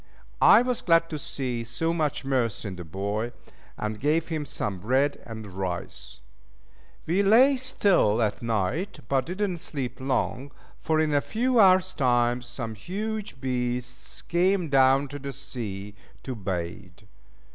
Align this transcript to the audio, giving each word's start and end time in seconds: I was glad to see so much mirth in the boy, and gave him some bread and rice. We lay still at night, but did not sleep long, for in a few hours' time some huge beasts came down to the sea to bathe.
I 0.41 0.63
was 0.63 0.81
glad 0.81 1.11
to 1.11 1.19
see 1.19 1.63
so 1.63 1.93
much 1.93 2.25
mirth 2.25 2.65
in 2.65 2.75
the 2.75 2.83
boy, 2.83 3.33
and 3.77 3.99
gave 3.99 4.29
him 4.29 4.47
some 4.47 4.79
bread 4.79 5.21
and 5.27 5.45
rice. 5.45 6.21
We 7.05 7.21
lay 7.21 7.55
still 7.57 8.19
at 8.19 8.41
night, 8.41 9.01
but 9.07 9.27
did 9.27 9.47
not 9.47 9.59
sleep 9.59 9.99
long, 9.99 10.49
for 10.79 10.99
in 10.99 11.13
a 11.13 11.21
few 11.21 11.59
hours' 11.59 11.93
time 11.93 12.41
some 12.41 12.73
huge 12.73 13.39
beasts 13.39 14.23
came 14.23 14.69
down 14.69 15.07
to 15.09 15.19
the 15.19 15.31
sea 15.33 15.93
to 16.23 16.33
bathe. 16.33 17.01